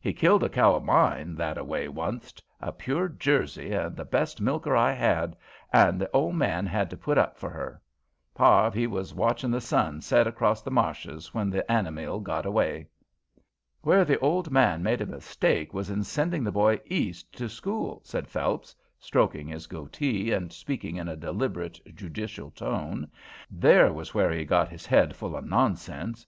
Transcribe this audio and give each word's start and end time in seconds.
He 0.00 0.12
killed 0.12 0.42
a 0.42 0.48
cow 0.48 0.74
of 0.74 0.82
mine 0.82 1.36
that 1.36 1.56
a 1.56 1.62
way 1.62 1.86
onct 1.86 2.42
a 2.60 2.72
pure 2.72 3.08
Jersey 3.08 3.70
and 3.70 3.94
the 3.96 4.04
best 4.04 4.40
milker 4.40 4.74
I 4.74 4.90
had, 4.90 5.36
an' 5.72 5.96
the 5.96 6.10
ole 6.10 6.32
man 6.32 6.66
had 6.66 6.90
to 6.90 6.96
put 6.96 7.16
up 7.16 7.38
for 7.38 7.50
her. 7.50 7.80
Harve, 8.36 8.74
he 8.74 8.88
was 8.88 9.14
watchin' 9.14 9.52
the 9.52 9.60
sun 9.60 10.00
set 10.00 10.26
acrost 10.26 10.64
the 10.64 10.72
marshes 10.72 11.32
when 11.32 11.50
the 11.50 11.62
anamile 11.70 12.18
got 12.20 12.44
away." 12.46 12.88
"Where 13.82 14.04
the 14.04 14.18
old 14.18 14.50
man 14.50 14.82
made 14.82 14.98
his 14.98 15.08
mistake 15.08 15.72
was 15.72 15.88
in 15.88 16.02
sending 16.02 16.42
the 16.42 16.50
boy 16.50 16.80
East 16.84 17.32
to 17.36 17.48
school," 17.48 18.00
said 18.04 18.26
Phelps, 18.26 18.74
stroking 18.98 19.46
his 19.46 19.68
goatee 19.68 20.32
and 20.32 20.52
speaking 20.52 20.96
in 20.96 21.06
a 21.06 21.14
deliberate, 21.14 21.78
judicial 21.94 22.50
tone. 22.50 23.08
"There 23.48 23.92
was 23.92 24.14
where 24.14 24.32
he 24.32 24.44
got 24.44 24.68
his 24.68 24.84
head 24.86 25.14
full 25.14 25.36
of 25.36 25.44
nonsense. 25.46 26.26